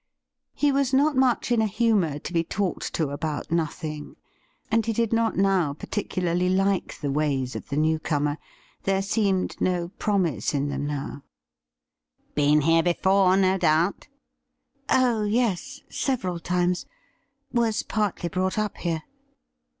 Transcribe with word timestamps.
He 0.55 0.71
was 0.71 0.95
not 0.95 1.15
much 1.15 1.51
in 1.51 1.61
a 1.61 1.67
humour 1.67 2.17
to 2.17 2.33
be 2.33 2.43
talked 2.43 2.91
to 2.95 3.09
about 3.11 3.51
nothing, 3.51 4.15
and 4.71 4.83
he 4.83 4.93
did 4.93 5.13
not 5.13 5.37
now 5.37 5.73
particularly 5.75 6.49
like 6.49 6.99
the 6.99 7.11
ways 7.11 7.51
3 7.51 7.61
34 7.61 7.61
THE 7.61 7.61
RIDDLE 7.61 7.61
RING 7.61 7.61
of 7.61 7.69
the 7.69 7.77
new 7.77 7.99
comer; 8.19 8.37
there 8.81 9.01
seemed 9.03 9.61
no 9.61 9.89
promise 9.99 10.55
in 10.55 10.69
them 10.69 10.87
now,' 10.87 11.23
Been 12.33 12.61
here 12.61 12.81
before, 12.81 13.37
no 13.37 13.59
doubt 13.59 14.07
?''Oh 14.89 15.23
yes, 15.23 15.81
several 15.87 16.39
times; 16.39 16.87
was 17.53 17.83
partly 17.83 18.29
brought 18.29 18.57
up 18.57 18.77
here.' 18.77 19.03